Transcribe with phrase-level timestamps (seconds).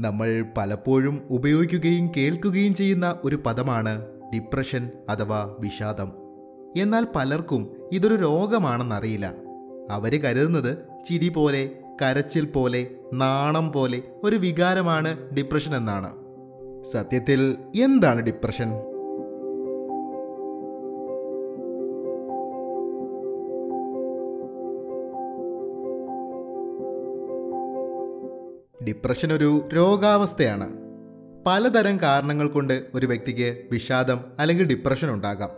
[0.00, 6.12] നമ്മൾ പലപ്പോഴും ഉപയോഗിക്കുകയും കേൾക്കുകയും ചെയ്യുന്ന ഒരു പദമാണ് ഡിപ്രഷൻ അഥവാ വിഷാദം.
[6.76, 9.34] എന്നാൽ പലർക്കും ഇതൊരു രോഗമാണെന്നറിയില്ല.
[9.90, 11.70] അവർ കരുതുന്നത് ചിരി പോലെ
[12.02, 16.10] കരച്ചിൽ പോലെ നാണം പോലെ ഒരു വികാരമാണ് ഡിപ്രഷൻ എന്നാണ്.
[16.84, 18.68] സത്യത്തിൽ എന്താണ് ഡിപ്രഷൻ
[28.86, 30.68] ഡിപ്രഷൻ ഒരു രോഗാവസ്ഥയാണ്.
[31.46, 35.48] പലതരം കാരണങ്ങൾ കൊണ്ട് ഒരു വ്യക്തിക്ക് വിഷാദം അല്ലെങ്കിൽ ഡിപ്രഷൻ ഉണ്ടാകാം.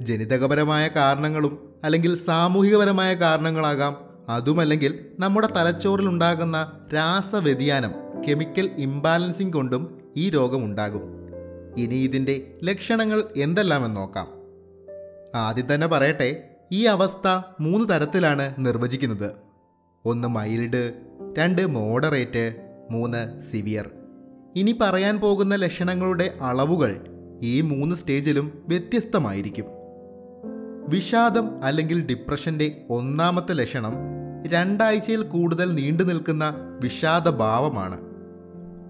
[0.00, 3.96] ജനിതകപരമായ കാരണങ്ങളും അല്ലെങ്കിൽ സാമൂഹികപരമായ കാരണങ്ങളാകാം.
[4.28, 7.92] അതുമല്ലെങ്കിൽ നമ്മുടെ തലച്ചോറിൽ ഉണ്ടാകുന്ന രാസവ്യതിയാനം
[8.28, 11.02] കെമിക്കൽ ഇംബാലൻസിങ് കൊണ്ടും ഈ രോഗം ഉണ്ടാകും.
[11.78, 14.28] ഇനി ഇതിന്റെ ലക്ഷണങ്ങൾ എന്തെല്ലാമെന്ന് നോക്കാം.
[15.34, 19.30] ആദ്യം തന്നെ പറയട്ടെ ഈ അവസ്ഥ മൂന്ന് തരത്തിലാണ് നിർവചിക്കുന്നത്.
[20.04, 20.92] ഒന്ന് മൈൽഡ്
[21.38, 22.56] രണ്ട് മോഡറേറ്റ്
[22.90, 23.90] മൂന്ന് സിവിയർ.
[24.56, 27.00] ഇനി പറയാൻ പോകുന്ന ലക്ഷണങ്ങളുടെ അളവുകൾ
[27.42, 29.64] ഈ മൂന്ന് സ്റ്റേജിലും വ്യത്യസ്തമായിരിക്കും.
[30.88, 33.94] വിഷാദം അല്ലെങ്കിൽ ഡിപ്രഷന്റെ ഒന്നാമത്തെ ലക്ഷണം
[34.46, 38.00] രണ്ടാഴ്ചയിൽ കൂടുതൽ നീണ്ടു നിൽക്കുന്ന വിഷാദഭാവമാണ്.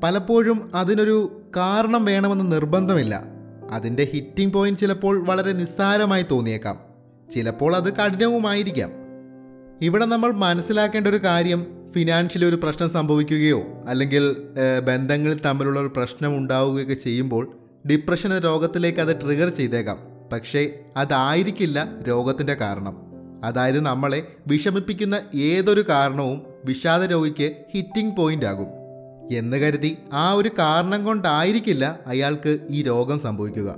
[0.02, 3.24] പലപ്പോഴും അതിനൊരു കാരണം വേണമെന്ന് നിർബന്ധമില്ല.
[3.70, 6.80] അതിന്റെ ഹിറ്റിംഗ് പോയിന്റ് ചിലപ്പോൾ വളരെ നിസ്സാരമായി തോന്നിയേക്കാം.
[7.30, 8.90] ചിലപ്പോൾ അത് കഠിനവുമായിരിക്കാം.
[9.82, 14.36] ഇവിടെ നമ്മൾ മനസ്സിലാക്കേണ്ട ഒരു കാര്യം ഫിനാൻഷ്യലി ഒരു പ്രശ്നം സംഭവിക്കുകയോ അല്ലെങ്കിൽ
[14.84, 17.56] ബന്ധങ്ങൾ തമ്മിലുള്ള ഒരു പ്രശ്നം ഉണ്ടാവുകയൊക്കെ ചെയ്യുമ്പോൾ
[17.90, 19.98] ഡിപ്രഷൻ എന്ന രോഗത്തിലേക്ക് അത് ട്രിഗർ ചെയ്തേക്കാം.
[20.32, 22.96] പക്ഷേ അതായിരിക്കില്ല രോഗത്തിന്റെ കാരണം.
[23.44, 28.66] അതായത് നമ്മളെ വിഷമിപ്പിക്കുന്ന ഏതൊരു കാരണവും വിഷാദ രോഗിക്ക് ഹിറ്റിംഗ് പോയിന്റ് ആകും.
[29.36, 33.76] എന്ന് കരുതി ആ ഒരു കാരണം കൊണ്ടായിരിക്കില്ല അയാൾക്ക് ഈ രോഗം സംഭവിക്കുക.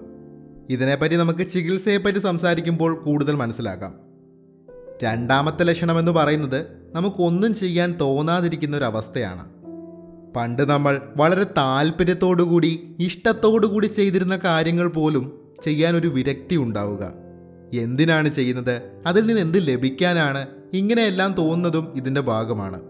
[0.71, 3.95] ഇതിനെപ്പറ്റി നമുക്ക് ചികിത്സയെപ്പറ്റി സംസാരിക്കുമ്പോൾ കൂടുതൽ മനസ്സിലാക്കാം.
[5.05, 9.45] രണ്ടാമത്തെ ലക്ഷണമെന്ന് പറയുന്നത് നമുക്കൊന്നും ചെയ്യാൻ തോന്നാതിരിക്കുന്ന ഒരു അവസ്ഥയാണ്
[10.37, 15.25] പണ്ട് നമ്മൾ വളരെ താല്പര്യത്തോടുകൂടി ഇഷ്ടത്തോടുകൂടി ചെയ്തിരുന്ന കാര്യങ്ങൾ പോലും
[15.63, 17.13] ചെയ്യാൻ ഒരു വിരക്തി ഉണ്ടാവുക.
[17.75, 18.83] എന്തിനാണ് ചെയ്യുന്നത്?
[19.07, 20.47] അതിൽ നിന്ന് എന്ത് ലഭിക്കാനാണ്?
[20.73, 22.81] ഇങ്ങനെയെല്ലാം തോന്നുന്നതും ഇതിന്റെ ഭാഗമാണ്.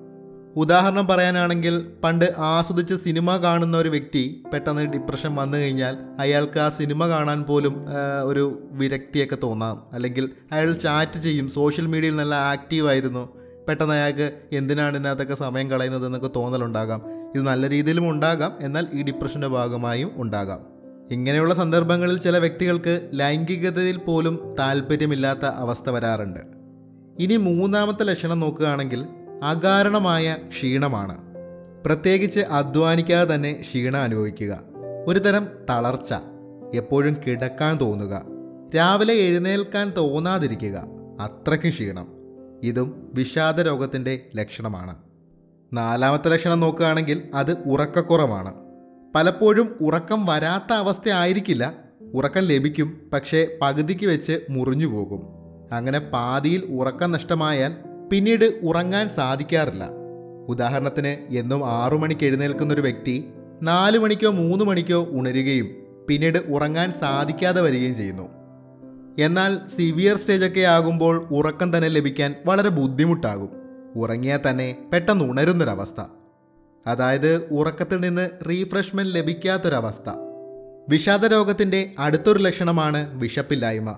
[0.56, 7.09] ഉദാഹരണം പറയാനാണെങ്കിൽ പണ്ട് ആസ്വദിച്ച് സിനിമ കാണുന്ന ഒരു വ്യക്തി പെട്ടെന്ന് ഡിപ്രഷൻ വന്നു കഴിഞ്ഞാൽ അയാൾക്ക് ആ സിനിമ
[7.09, 7.86] കാണാൻ പോലും
[8.25, 9.82] ഒരു വിരക്തിയൊക്കെ തോന്നാം.
[9.92, 13.45] അല്ലെങ്കിൽ അയാൾ ചാറ്റ് ചെയ്യും സോഷ്യൽ മീഡിയയിൽ നല്ല ആക്റ്റീവ് ആയിരുന്നു.
[13.69, 17.03] പെട്ടെന്ന് അയാൾക്ക് എന്തിനാണ് ഇതിനകത്തൊക്കെ സമയം കളയുന്നത് എന്നൊക്കെ തോന്നലുണ്ടാകാം.
[17.34, 18.56] ഇത് നല്ല രീതിയിലും ഉണ്ടാകാം.
[18.60, 20.77] എന്നാൽ ഈ ഡിപ്രഷന്റെ ഭാഗമായും ഉണ്ടാകാം.
[21.10, 26.41] ഇങ്ങനെയുള്ള സന്ദർഭങ്ങളിൽ ചില വ്യക്തികൾക്ക് ലൈംഗികതയിൽ പോലും താല്പര്യമില്ലാത്ത അവസ്ഥ വരാറുണ്ട്.
[27.21, 29.06] ഇനി മൂന്നാമത്തെ ലക്ഷണം നോക്കുകയാണെങ്കിൽ
[29.43, 31.19] അകാരണമായ ക്ഷീണമാണ്.
[31.87, 34.59] പ്രത്യേകിച്ച് അധ്വാനിക്കാതെ തന്നെ ക്ഷീണം അനുഭവിക്കുക.
[35.06, 36.15] ഒരു തരം തളർച്ച.
[36.75, 38.22] എപ്പോഴും കിടക്കാൻ തോന്നുക.
[38.77, 40.84] രാവിലെ എഴുന്നേൽക്കാൻ തോന്നാതിരിക്കുക.
[41.21, 42.16] അത്രയ്ക്കും ക്ഷീണം.
[42.66, 44.97] ഇതും വിഷാദ രോഗത്തിന്റെ ലക്ഷണമാണ്.
[45.72, 48.54] നാലാമത്തെ ലക്ഷണം നോക്കുകയാണെങ്കിൽ അത് ഉറക്കക്കുറവാണ്.
[49.15, 51.75] പലപ്പോഴും ഉറക്കം വരാത്ത അവസ്ഥ ആയിരിക്കില്ല.
[52.15, 55.22] ഉറക്കം ലഭിക്കും പക്ഷേ പകുതിക്ക് വെച്ച് മുറിഞ്ഞു പോകും.
[55.72, 57.77] അങ്ങനെ പാതിയിൽ ഉറക്കം നഷ്ടമായാൽ
[58.12, 59.88] പിന്നീട് ഉറങ്ങാൻ സാധിക്കാറില്ല.
[60.48, 63.25] ഉദാഹരണത്തിന് എന്നും ആറു മണിക്ക് എഴുന്നേൽക്കുന്ന ഒരു വ്യക്തി
[63.62, 65.69] നാല് മണിക്കോ മൂന്ന് മണിക്കോ ഉണരുകയും
[66.09, 68.35] പിന്നീട് ഉറങ്ങാൻ സാധിക്കാതെ വരികയും ചെയ്യുന്നു.
[69.19, 73.49] എന്നാൽ സിവിയർ സ്റ്റേജൊക്കെ ആകുമ്പോൾ ഉറക്കം തന്നെ ലഭിക്കാൻ വളരെ ബുദ്ധിമുട്ടാകും.
[73.97, 76.04] ഉറങ്ങിയാൽ തന്നെ പെട്ടെന്ന് ഉണരുന്നൊരവസ്ഥ.
[76.87, 80.10] അതായത് ഉറക്കത്തിൽ നിന്ന് റീഫ്രഷ്മെന്റ് ലഭിക്കാത്തൊരവസ്ഥ.
[80.88, 83.97] വിഷാദ രോഗത്തിന്റെ അടുത്തൊരു ലക്ഷണമാണ് വിശപ്പില്ലായ്മ.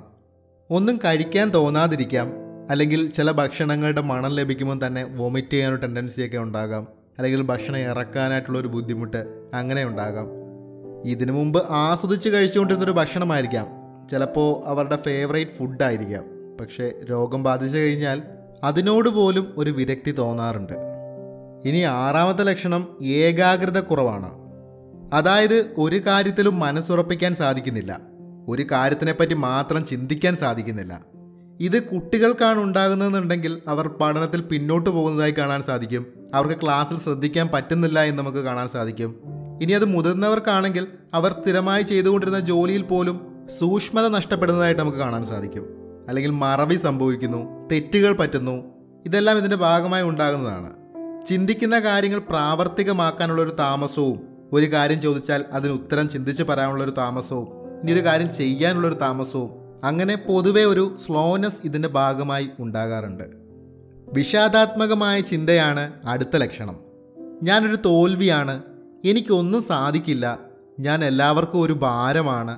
[0.71, 2.33] ഒന്നും കഴിക്കാൻ തോന്നാതിരിക്കാം.
[2.71, 6.89] അല്ലെങ്കിൽ ചില ഭക്ഷണങ്ങളുടെ മണം ലഭിക്കുമ്പോൾ തന്നെ വൊമിറ്റ് ചെയ്യാനൊരു ടെൻഡൻസിയൊക്കെ ഉണ്ടാകാം.
[7.19, 10.29] അല്ലെങ്കിൽ ഭക്ഷണം ഇറക്കാനായിട്ടുള്ളൊരു ബുദ്ധിമുട്ട് അങ്ങനെ ഉണ്ടാകാം.
[11.05, 13.78] ഇതിനു മുമ്പ് ആസ്വദിച്ച് കഴിച്ചുകൊണ്ടിരുന്നൊരു ഭക്ഷണമായിരിക്കാം.
[14.10, 16.24] ചിലപ്പോൾ അവരുടെ ഫേവറേറ്റ് ഫുഡായിരിക്കാം
[16.60, 18.22] പക്ഷേ രോഗം ബാധിച്ചു കഴിഞ്ഞാൽ
[18.64, 20.72] അതിനോട് പോലും ഒരു വിരക്തി തോന്നാറുണ്ട്.
[21.64, 24.30] ഇനി ആറാമത്തെ ലക്ഷണം ഏകാഗ്രത കുറവാണ്.
[25.14, 28.00] അതായത് ഒരു കാര്യത്തിലും മനസ്സുറപ്പിക്കാൻ സാധിക്കുന്നില്ല.
[28.48, 31.04] ഒരു കാര്യത്തിനെപ്പറ്റി മാത്രം ചിന്തിക്കാൻ സാധിക്കുന്നില്ല.
[31.60, 36.06] ഇത് കുട്ടികൾക്കാണ് ഉണ്ടാകുന്നതെന്നുണ്ടെങ്കിൽ അവർ പഠനത്തിൽ പിന്നോട്ട് പോകുന്നതായി കാണാൻ സാധിക്കും.
[36.34, 39.20] അവർക്ക് ക്ലാസ്സിൽ ശ്രദ്ധിക്കാൻ പറ്റുന്നില്ല എന്ന് നമുക്ക് കാണാൻ സാധിക്കും.
[39.62, 45.67] ഇനി അത് മുതിർന്നവർക്കാണെങ്കിൽ അവർ സ്ഥിരമായി ചെയ്തുകൊണ്ടിരുന്ന ജോലിയിൽ പോലും സൂക്ഷ്മത നഷ്ടപ്പെടുന്നതായിട്ട് നമുക്ക് കാണാൻ സാധിക്കും.
[46.09, 48.65] അല്ലെങ്കിൽ മറവി സംഭവിക്കുന്നു തെറ്റുകൾ പറ്റുന്നു
[49.06, 50.71] ഇതെല്ലാം ഇതിന്റെ ഭാഗമായി ഉണ്ടാകുന്നതാണ്.
[51.27, 54.21] ചിന്തിക്കുന്ന കാര്യങ്ങൾ പ്രാവർത്തികമാക്കാനുള്ള ഒരു താമസവും
[54.53, 57.49] ഒരു കാര്യം ചോദിച്ചാൽ അതിന് ഉത്തരം ചിന്തിച്ച് പറയാനുള്ള ഒരു താമസവും
[57.83, 59.50] ഇനി ഒരു കാര്യം ചെയ്യാനുള്ള ഒരു താമസവും
[59.85, 63.25] അങ്ങനെ പൊതുവെ ഒരു സ്ലോനെസ് ഇതിന്റെ ഭാഗമായി ഉണ്ടാകാറുണ്ട്.
[64.12, 66.81] വിഷാദാത്മകമായ ചിന്തയാണ് അടുത്ത ലക്ഷണം.
[67.43, 68.62] ഞാനൊരു തോൽവിയാണ്
[69.05, 70.39] എനിക്കൊന്നും സാധിക്കില്ല
[70.81, 72.56] ഞാൻ എല്ലാവർക്കും ഒരു ഭാരമാണ്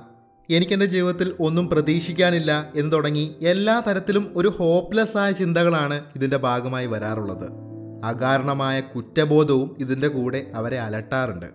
[0.51, 7.47] എനിക്കെന്റെ ജീവിതത്തിൽ ഒന്നും പ്രതീക്ഷിക്കാനില്ല എന്ന് തുടങ്ങി എല്ലാ തരത്തിലും ഒരു ഹോപ്പ്ലെസ് ആയ ചിന്തകളാണ് ഇതിന്റെ ഭാഗമായി വരാറുള്ളത്.
[8.03, 11.45] അകാരണമായ കുറ്റബോധവും ഇതിന്റെ കൂടെ അവരെ അലട്ടാറുണ്ട്.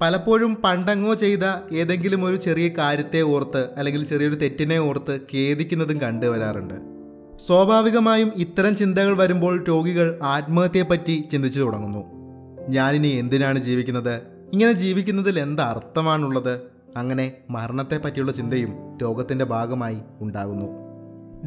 [0.00, 6.74] പലപ്പോഴും പണ്ടങ്ങോ ചെയ്ത ഏതെങ്കിലും ഒരു ചെറിയ കാര്യത്തെ ഓർത്ത് അല്ലെങ്കിൽ ചെറിയൊരു തെറ്റിനെ ഓർത്ത് ഖേദിക്കുന്നതും കണ്ടുവരാറുണ്ട്
[7.38, 12.02] സ്വാഭാവികമായും ഇത്തരം ചിന്തകൾ വരുമ്പോൾ രോഗികൾ ആത്മഹത്യയെപ്പറ്റി ചിന്തിച്ചു തുടങ്ങുന്നു.
[12.68, 14.20] ഞാനിനി എന്തിനാണ് ജീവിക്കുന്നത്?
[14.52, 16.73] ഇങ്ങനെ ജീവിക്കുന്നതിൽ എന്ത് അർത്ഥമാണുള്ളത്?
[16.96, 20.84] അങ്ങനെ മരണത്തെ പറ്റിയുള്ള ചിന്തയും രോഗത്തിന്റെ ഭാഗമായി ഉണ്ടാകുന്നു.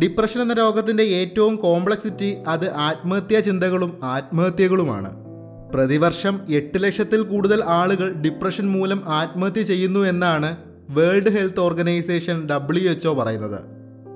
[0.04, 5.28] ഡിപ്രഷൻ എന്ന രോഗത്തിന്റെ ഏറ്റവും കോംപ്ലക്സിറ്റി അത് ആത്മഹത്യാ ചിന്തകളും ആത്മഹത്യകളുമാണ്.
[5.74, 10.58] പ്രതിവർഷം എട്ട് ലക്ഷത്തിൽ കൂടുതൽ ആളുകൾ ഡിപ്രഷൻ മൂലം ആത്മഹത്യ ചെയ്യുന്നു എന്നാണ്
[10.90, 13.60] World Health Organization W H O പറയുന്നത്.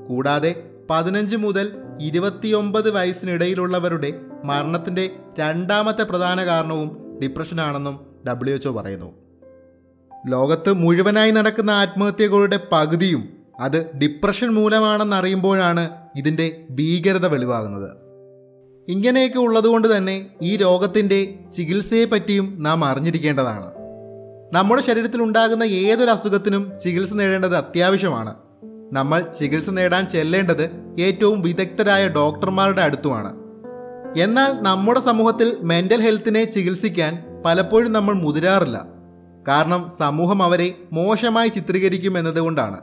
[0.08, 4.14] കൂടാതെ പതിനഞ്ച് മുതൽ ഇരുപത്തിയൊമ്പത് വയസ്സിനിടയിലുള്ളവരുടെ
[4.46, 9.31] മരണത്തിന്റെ രണ്ടാമത്തെ പ്രധാന കാരണവും ഡിപ്രഷനാണെന്നും ഡബ്ല്യു എച്ച്ഒ പറയുന്നു.
[10.28, 13.30] ലോകത്ത് മുഴുവനായി നടക്കുന്ന ആത്മഹത്യകളുടെ പകുതിയും
[13.60, 17.90] അത് ഡിപ്രഷൻ മൂലമാണെന്നറിയുമ്പോഴാണ് ഇതിന്റെ ഭീകരത വെളിവാകുന്നത്.
[18.88, 23.72] ഇങ്ങനെയൊക്കെ ഉള്ളതുകൊണ്ട് തന്നെ ഈ രോഗത്തിന്റെ ചികിത്സയെ പറ്റിയും നാം അറിഞ്ഞിരിക്കേണ്ടതാണ്.
[24.54, 28.36] നമ്മുടെ ശരീരത്തിൽ ഉണ്ടാകുന്ന ഏതൊരു അസുഖത്തിനും ചികിത്സ നേടേണ്ടത് അത്യാവശ്യമാണ്.
[28.94, 30.70] നമ്മൾ ചികിത്സ നേടാൻ ചെല്ലേണ്ടത്
[31.00, 33.34] ഏറ്റവും വിദഗ്ധരായ ഡോക്ടർമാരുടെ അടുത്തുമാണ്.
[34.20, 39.01] എന്നാൽ നമ്മുടെ സമൂഹത്തിൽ മെന്റൽ ഹെൽത്തിനെ ചികിത്സിക്കാൻ പലപ്പോഴും നമ്മൾ മുതിരാറില്ല.
[39.48, 42.78] കാരണം സമൂഹം അവരെ മോശമായി ചിത്രീകരിക്കും എന്നതുകൊണ്ടാണ്.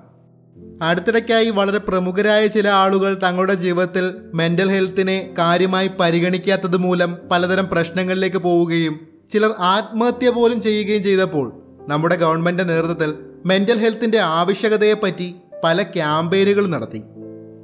[0.83, 9.01] അടുത്തിടയ്ക്കായി വളരെ പ്രമുഖരായ ചില ആളുകൾ തങ്ങളുടെ ജീവിതത്തിൽ മെന്റൽ ഹെൽത്തിനെ കാര്യമായി പരിഗണിക്കാത്തത് മൂലം പലതരം പ്രശ്നങ്ങളിലേക്ക് പോവുകയും
[9.31, 11.53] ചിലർ ആത്മഹത്യ പോലും ചെയ്യുകയും ചെയ്തപ്പോൾ
[11.89, 13.15] നമ്മുടെ ഗവൺമെന്റ് നേതൃത്വത്തിൽ
[13.47, 15.35] മെന്റൽ ഹെൽത്തിന്റെ ആവശ്യകതയെപ്പറ്റി
[15.65, 17.03] പല ക്യാമ്പയിനുകൾ നടത്തി.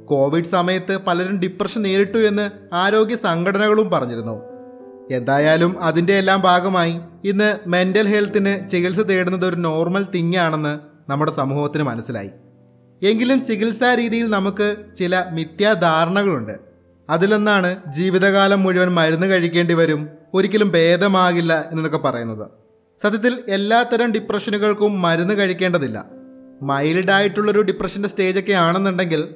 [0.05, 4.54] കോവിഡ് സമയത്ത് പലരും ഡിപ്രഷൻ നേരിട്ടു എന്ന് ആരോഗ്യ സംഘടനകളും പറഞ്ഞിരുന്നു.
[5.11, 10.79] എന്തായാലും അതിന്റെ എല്ലാം ഭാഗമായി ഇന്ന് മെന്റൽ ഹെൽത്തിന് ചികിത്സ തേടുന്നത് ഒരു നോർമൽ തിങ് ആണെന്ന്
[11.11, 12.29] നമ്മുടെ സമൂഹത്തിന് മനസ്സിലായി.
[13.03, 16.59] എങ്കിലും ചികിത്സാ രീതിയിൽ നമുക്ക് ചില മിഥ്യാധാരണകളുണ്ട്.
[17.09, 22.47] അതിലൊന്നാണ് ജീവിതകാലം മുഴുവൻ മരുന്ന് കഴിക്കേണ്ടി വരും ഒരിക്കലും ഭേദമാകില്ല എന്നൊക്കെ പറയുന്നത്.
[23.01, 26.05] സത്യത്തിൽ എല്ലാത്തരം ഡിപ്രഷനുകൾക്കും മരുന്ന് കഴിക്കേണ്ടതില്ല.
[26.61, 29.35] മൈൽഡ് ആയിട്ടുള്ളൊരു ഡിപ്രഷന്റെ സ്റ്റേജൊക്കെ ആണെന്നുണ്ടെങ്കിൽ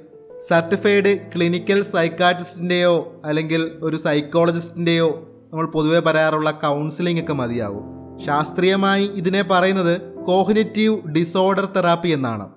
[0.49, 7.85] സർട്ടിഫൈഡ് ക്ലിനിക്കൽ സൈക്കാട്രിസ്റ്റിന്റെയോ അല്ലെങ്കിൽ ഒരു സൈക്കോളജിസ്റ്റിന്റെയോ നമ്മൾ പൊതുവെ പറയാറുള്ള കൗൺസിലിംഗ് ഒക്കെ മതിയാവും
[8.25, 12.49] ശാസ്ത്രീയമായി ഇതിനെ പറയുന്നത് കോഗ്നിറ്റീവ് ഡിസോർഡർ തെറാപ്പി എന്നാണ്.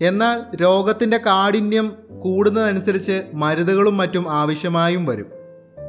[0.00, 5.26] എന്നാൽ രോഗത്തിന്റെ കാഠിന്യം കൂടുന്നതനുസരിച്ച് മരുന്നുകളും മറ്റും ആവശ്യമായും വരും.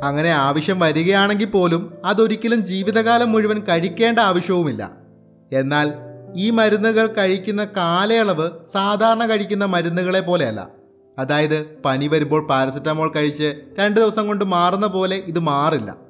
[0.04, 4.92] അങ്ങനെ ആവശ്യം വരികയാണെങ്കിൽ പോലും അതൊരിക്കലും ജീവിതകാലം മുഴുവൻ കഴിക്കേണ്ട ആവശ്യവുമില്ല.
[5.54, 5.94] എന്നാൽ
[6.36, 10.68] ഈ മരുന്നുകൾ കഴിക്കുന്ന കാലയളവ് സാധാരണ കഴിക്കുന്ന മരുന്നുകളെ പോലെയല്ല.
[11.20, 16.09] അതായത് പനി വരുമ്പോൾ പാരസെറ്റമോൾ കഴിച്ച് രണ്ട് ദിവസം കൊണ്ട് മാറുന്ന പോലെ ഇത് മാറില്ല.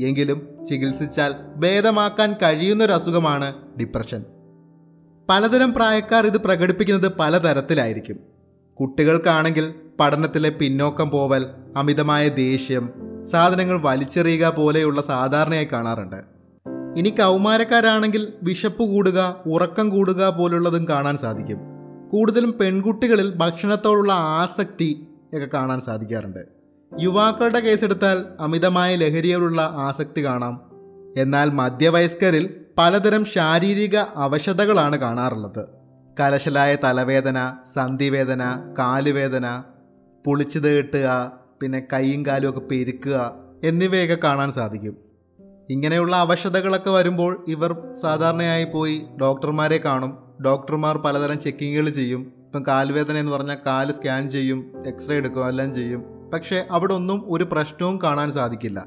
[0.00, 4.24] എങ്കിലും ചികിത്സിച്ചാൽ ഭേദമാക്കാൻ കഴിയുന്നൊരസുഖമാണ് ഡിപ്രഷൻ.
[5.28, 8.18] പലതരം പ്രായക്കാർ ഇത് പ്രകടിപ്പിക്കുന്നത് പലതരത്തിലായിരിക്കും
[8.80, 11.46] കുട്ടികൾക്കാണെങ്കിൽ പഠനത്തിലെ പിന്നോക്കം പോവൽ
[11.76, 12.92] അമിതമായ ദേഷ്യം
[13.30, 16.16] സാധനങ്ങൾ വലിച്ചെറിയുക പോലെയുള്ള സാധാരണയായി കാണാറുണ്ട്.
[16.96, 21.58] ഇനി കൗമാരക്കാരാണെങ്കിൽ വിശപ്പ് കൂടുക ഉറക്കം കൂടുക പോലുള്ളതും കാണാൻ സാധിക്കും.
[22.12, 26.57] കൂടുതലും പെൺകുട്ടികളിൽ ഭക്ഷണത്തോടുള്ള ആസക്തി ഒക്കെ കാണാൻ സാധിക്കാറുണ്ട്.
[27.00, 30.70] യുവാക്കളുടെ കേസെടുത്താൽ അമിതമായ ലഹരിയോടുള്ള ആസക്തി കാണാം.
[31.16, 35.68] എന്നാൽ മധ്യവയസ്കരിൽ പലതരം ശാരീരിക അവശതകളാണ് കാണാറുള്ളത്.
[36.20, 39.62] കലശലായ തലവേദന സന്ധിവേദന കാലുവേദന
[40.26, 41.32] പുളിച്ചത് കെട്ടുക
[41.62, 44.96] പിന്നെ കൈയും കാലും ഒക്കെ പെരുക്കുക എന്നിവയൊക്കെ കാണാൻ സാധിക്കും.
[45.70, 50.18] ഇങ്ങനെയുള്ള അവശതകളൊക്കെ വരുമ്പോൾ ഇവർ സാധാരണയായി പോയി ഡോക്ടർമാരെ കാണും.
[50.44, 52.32] ഡോക്ടർമാർ പലതരം ചെക്കിങ്ങുകൾ ചെയ്യും.
[52.46, 56.17] ഇപ്പം കാലുവേദന എന്ന് പറഞ്ഞാൽ കാൽ സ്കാൻ ചെയ്യും എക്സ്റേ എടുക്കും എല്ലാം ചെയ്യും.
[56.32, 58.86] പക്ഷേ അവിടെ ഒന്നും ഒരു പ്രശ്നവും കാണാൻ സാധിക്കില്ല.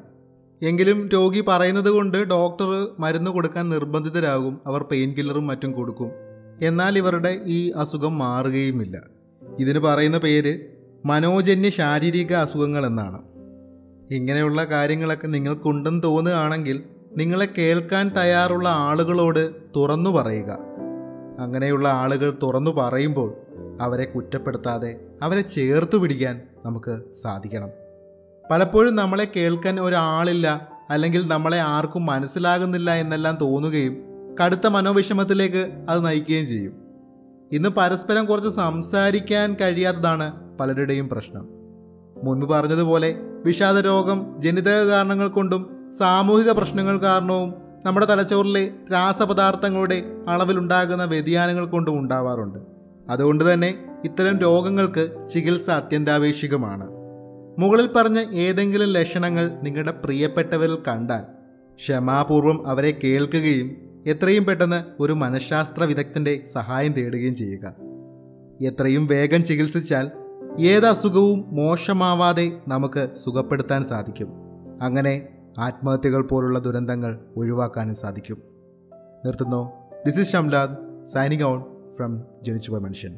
[0.61, 6.11] എങ്കിലും രോഗി പറയുന്നത് കൊണ്ട് ഡോക്ടർ മരുന്ന് കൊടുക്കാൻ നിർബന്ധിതരാകും അവർ പെയിൻ കില്ലറും മറ്റും കൊടുക്കും.
[6.61, 9.01] എന്നാൽ ഇവരുടെ ഈ അസുഖം മാറുകയുമില്ല.
[9.59, 10.59] ഇതിന് പറയുന്ന പേര്
[11.05, 13.21] മനോജന്യ ശാരീരിക അസുഖങ്ങൾ എന്നാണ്.
[14.11, 16.83] ഇങ്ങനെയുള്ള കാര്യങ്ങളൊക്കെ നിങ്ങൾക്കുണ്ടെന്ന് തോന്നുകയാണെങ്കിൽ
[17.17, 20.57] നിങ്ങളെ കേൾക്കാൻ തയ്യാറുള്ള ആളുകളോട് തുറന്നു പറയുക.
[21.39, 23.33] അങ്ങനെയുള്ള ആളുകൾ തുറന്നു പറയുമ്പോൾ
[23.81, 27.69] അവരെ കുറ്റപ്പെടുത്താതെ അവരെ ചേർത്ത് പിടിക്കാൻ നമുക്ക് സാധിക്കണം.
[28.51, 33.97] പലപ്പോഴും നമ്മളെ കേൾക്കാൻ ഒരാളില്ല അല്ലെങ്കിൽ നമ്മളെ ആർക്കും മനസ്സിലാകുന്നില്ല എന്നെല്ലാം തോന്നുകയും
[34.43, 36.73] കടുത്ത മനോവിഷമത്തിലേക്ക് അത് നയിക്കുകയും ചെയ്യും.
[37.51, 41.47] ഇന്ന് പരസ്പരം കുറച്ച് സംസാരിക്കാൻ കഴിയാത്തതാണ് പലരുടെയും പ്രശ്നം.
[42.23, 43.15] മുൻപ് പറഞ്ഞതുപോലെ
[43.45, 47.53] വിഷാദ രോഗം ജനിതക കാരണങ്ങൾ കൊണ്ടും സാമൂഹിക പ്രശ്നങ്ങൾ കാരണവും
[47.85, 52.59] നമ്മുടെ തലച്ചോറിലെ രാസപദാർത്ഥങ്ങളുടെ അളവിലുണ്ടാകുന്ന വ്യതിയാനങ്ങൾ കൊണ്ടും ഉണ്ടാവാറുണ്ട്.
[53.09, 56.89] അതുകൊണ്ട് തന്നെ ഇത്തരം രോഗങ്ങൾക്ക് ചികിത്സ അത്യന്താപേക്ഷികമാണ്.
[57.59, 61.23] മുകളിൽ പറഞ്ഞ ഏതെങ്കിലും ലക്ഷണങ്ങൾ നിങ്ങളുടെ പ്രിയപ്പെട്ടവരിൽ കണ്ടാൽ
[61.75, 63.71] ക്ഷമാപൂർവം അവരെ കേൾക്കുകയും
[64.07, 67.75] എത്രയും പെട്ടെന്ന് ഒരു മനഃശാസ്ത്ര വിദഗ്ധന്റെ സഹായം തേടുകയും ചെയ്യുക.
[68.61, 70.11] എത്രയും വേഗം ചികിത്സിച്ചാൽ
[70.59, 74.27] ഏത് അസുഖവും മോശമാവാതെ നമുക്ക് സുഖപ്പെടുത്താൻ സാധിക്കും.
[74.81, 75.27] അങ്ങനെ
[75.59, 78.41] ആത്മഹത്യകൾ പോലുള്ള ദുരന്തങ്ങൾ ഒഴിവാക്കാനും സാധിക്കും.
[79.25, 79.71] നിർത്തുന്നു.
[80.05, 83.17] This is Shamlad signing out from ജനിച്ചുപോയ മനുഷ്യൻ